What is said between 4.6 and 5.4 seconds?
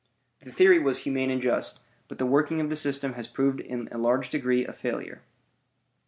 a failure.